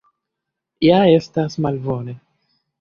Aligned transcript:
Ja 0.85 0.97
estas 1.19 1.61
malbone! 1.69 2.19